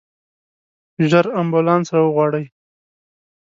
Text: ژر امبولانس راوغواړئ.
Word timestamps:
ژر 1.09 1.25
امبولانس 1.39 1.87
راوغواړئ. 1.95 2.45